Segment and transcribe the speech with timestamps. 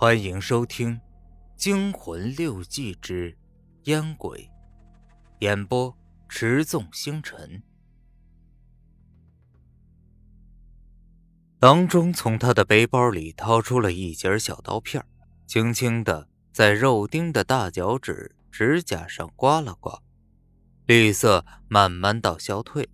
[0.00, 0.94] 欢迎收听
[1.56, 3.36] 《惊魂六记之
[3.82, 4.38] 烟鬼》，
[5.40, 5.94] 演播：
[6.26, 7.62] 持纵星辰。
[11.58, 15.04] 郎中从他的背包里掏出了一截小刀片，
[15.46, 20.02] 轻轻的在肉丁的大脚趾指甲上刮了刮，
[20.86, 22.88] 绿色慢慢到消退。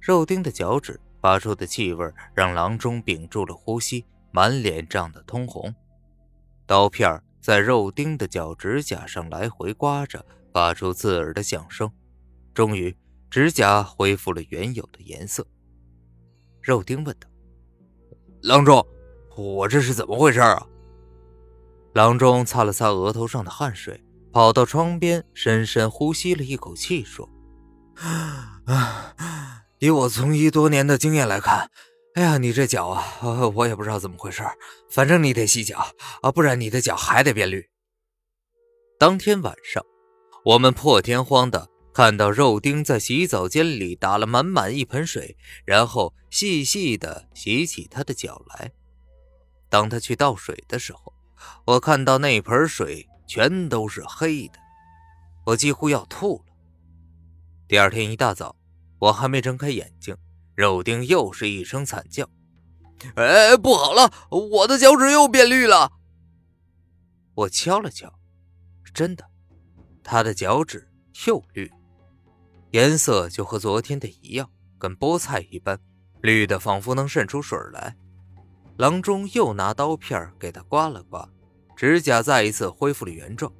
[0.00, 5.72] 肉丁的脚趾发出的气味让郎中屏住了呼吸，满脸涨得通红。
[6.66, 11.90] 刀片在肉丁的脚指甲上来回刮着，发出刺耳的响声。
[12.52, 12.96] 终于，
[13.30, 15.46] 指甲恢复了原有的颜色。
[16.60, 17.28] 肉丁问道
[18.42, 18.84] ：“郎中，
[19.36, 20.66] 我这是怎么回事啊？”
[21.94, 27.28] 郎中擦了擦额头上的汗水，跑到窗边，深深呼吸了一口气，说
[29.78, 31.70] ：“以我从医多年的经验来看。”
[32.16, 33.04] 哎呀，你这脚啊，
[33.54, 34.42] 我也不知道怎么回事，
[34.88, 35.86] 反正你得洗脚
[36.22, 37.68] 啊，不然你的脚还得变绿。
[38.98, 39.84] 当天晚上，
[40.42, 48.72] 我们破天荒的看到肉丁在洗澡间里打了满满一盆水，然后细细的洗起他的脚来。
[49.68, 51.12] 当他去倒水的时候，
[51.66, 54.58] 我看到那盆水全都是黑的，
[55.44, 56.54] 我几乎要吐了。
[57.68, 58.56] 第二天一大早，
[59.00, 60.16] 我还没睁开眼睛。
[60.56, 62.28] 肉丁又是一声惨叫
[63.14, 65.92] ：“哎，不好了，我的脚趾又变绿了！”
[67.36, 68.12] 我敲了敲，
[68.94, 69.26] 真的，
[70.02, 70.88] 他的脚趾
[71.26, 71.70] 又绿，
[72.70, 75.78] 颜色就和昨天的一样，跟菠菜一般，
[76.22, 77.94] 绿的仿佛能渗出水来。
[78.78, 81.28] 郎中又拿刀片给他刮了刮，
[81.76, 83.52] 指甲再一次恢复了原状。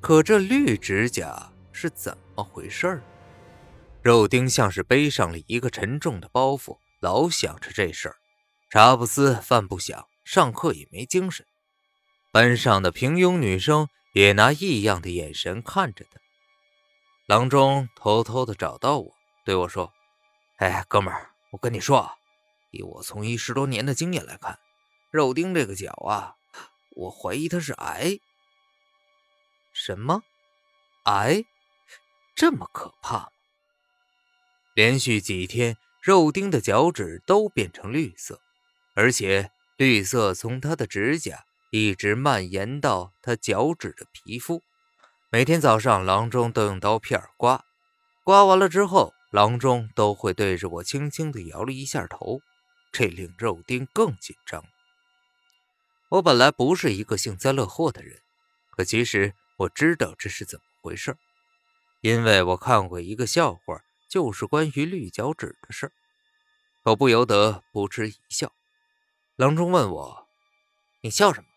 [0.00, 3.02] 可这绿指甲是怎么回事？
[4.02, 8.16] 肉丁像是背上了一个沉重的包袱，老想着这事儿，
[8.68, 11.46] 茶不思饭不想，上课也没精神。
[12.32, 16.20] 班上的平庸女生也拿异样的眼神看着他。
[17.26, 19.92] 郎中偷偷的找到我，对我说
[20.58, 22.10] ：“哎，哥们儿，我跟你说，
[22.72, 24.58] 以我从医十多年的经验来看，
[25.12, 26.34] 肉丁这个脚啊，
[26.96, 28.18] 我怀疑他是癌。
[29.72, 30.24] 什么？
[31.04, 31.44] 癌？
[32.34, 33.28] 这么可怕吗？”
[34.74, 38.40] 连续几天，肉丁的脚趾都变成绿色，
[38.94, 44.62] 而且绿色从他的指甲一直蔓延到他脚趾的皮肤。
[45.30, 47.64] 每天早上，郎中都用刀片刮，
[48.24, 52.40] 刮完了之后，郎中都会对着我轻轻地摇了一下头，
[52.90, 54.64] 这令肉丁更紧张。
[56.08, 58.18] 我本来不是一个幸灾乐祸的人，
[58.70, 61.16] 可其实我知道这是怎么回事，
[62.00, 63.82] 因为我看过一个笑话。
[64.12, 65.90] 就是关于绿脚趾的事
[66.82, 68.52] 我不由得不嗤一笑。
[69.36, 70.28] 郎中问我
[71.00, 71.48] ：“你笑什么？”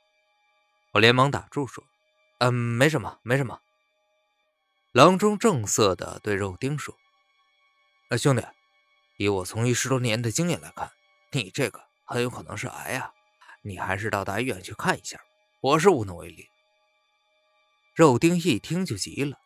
[0.95, 1.83] 我连忙打住说
[2.39, 3.59] ：“嗯，没什么，没什么。”
[4.93, 6.95] 郎中正色的对肉丁说
[8.07, 8.41] ：“哎，兄弟，
[9.17, 10.89] 以我从医十多年的经验来看，
[11.33, 13.11] 你这个很有可能是癌啊，
[13.63, 15.23] 你还是到大医院去看一下吧，
[15.59, 16.47] 我是无能为力。”
[17.93, 19.37] 肉丁一听就急了，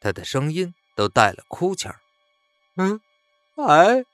[0.00, 1.96] 他的声音都带了哭腔。
[2.76, 3.00] 嗯，
[3.56, 4.04] 哎，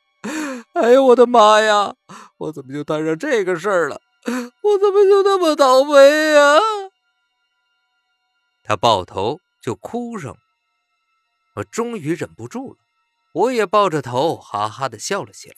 [0.74, 1.94] 哎呦，我的妈呀！
[2.38, 4.00] 我怎么就摊上这个事儿了？
[4.62, 6.58] 我怎么就那么倒霉呀？
[8.64, 10.38] 他抱头就哭上了。
[11.54, 12.78] 我终于忍不住了，
[13.32, 15.56] 我也抱着头哈哈的笑了起来。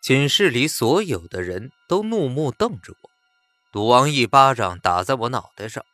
[0.00, 3.10] 寝室里所有的人都怒目瞪着我。
[3.72, 5.84] 赌王一巴掌打在我脑袋上：“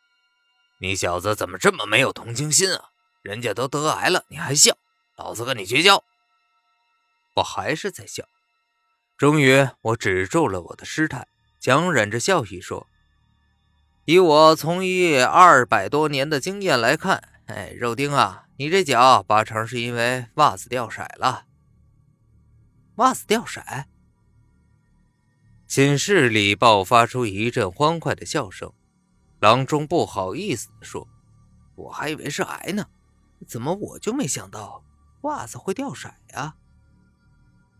[0.81, 2.89] 你小子怎么这么没有同情心啊？
[3.21, 4.75] 人家都得癌了，你还笑？
[5.15, 6.03] 老子跟你绝交！”
[7.35, 8.23] 我还是在笑，
[9.17, 11.27] 终于我止住了我的失态，
[11.59, 12.87] 强忍着笑意说
[14.05, 21.45] ：“以我从医二百多年的经验来看，哎，肉丁啊，你这脚八成是因为袜子掉色了。
[22.95, 23.61] 袜子掉色。”
[25.67, 28.73] 寝室里爆发出一阵欢快的笑声。
[29.39, 31.07] 郎中不好意思地说
[31.75, 32.87] ：“我还以为是癌呢，
[33.47, 34.83] 怎么我就没想到
[35.21, 36.55] 袜子会掉色呀？”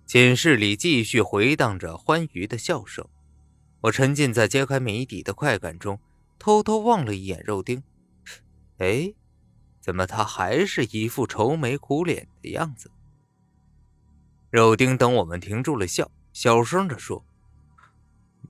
[0.10, 3.08] 寝室里继续回荡着欢愉的笑声，
[3.82, 6.00] 我沉浸在揭开谜底的快感中，
[6.40, 7.84] 偷偷望了一眼肉丁。
[8.80, 9.14] 哎，
[9.80, 12.90] 怎么他还是一副愁眉苦脸的样子？
[14.50, 17.24] 肉丁等我们停住了笑，小声的说：“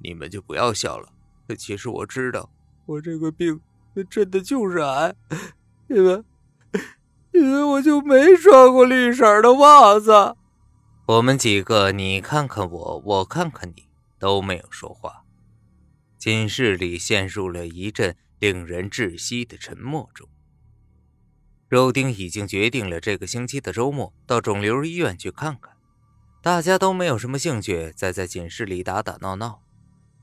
[0.02, 1.12] 你们就不要笑了。
[1.58, 2.50] 其实我知道，
[2.86, 3.60] 我这个病
[4.10, 5.14] 真的就是癌，
[5.90, 6.24] 因为
[7.34, 10.38] 因为我就没穿过绿色的袜子。”
[11.10, 13.88] 我们几个，你看看我，我看看你，
[14.20, 15.24] 都没有说话。
[16.20, 20.30] 寝室里陷入了一阵令人窒息的沉默中。
[21.68, 25.76] 肉丁已经决定了这个星期的周末到肿瘤医院去看看，
[26.44, 29.64] 大家都没有什么兴趣再在寝室里打打闹闹。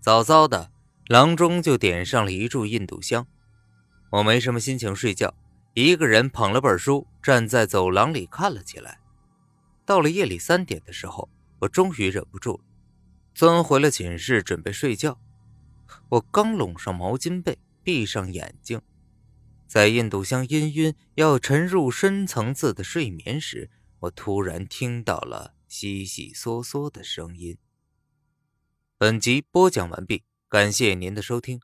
[0.00, 0.70] 早早的，
[1.08, 3.26] 郎中就点上了一炷印度香。
[4.12, 5.34] 我没什么心情睡觉，
[5.74, 9.00] 一个人捧了本书，站在走廊里看了起来。
[9.86, 11.30] 到了夜里三点的时候，
[11.60, 12.64] 我终于忍不住了，
[13.32, 15.20] 钻回了寝室准备睡觉。
[16.08, 18.82] 我刚拢上毛巾被，闭上眼睛。
[19.68, 27.56] 在印度香氤氲，要沉入深层次的睡眠时，我突然听到了悉悉嗦嗦的声音。
[28.98, 31.60] 本集播讲完毕，感谢您的收听。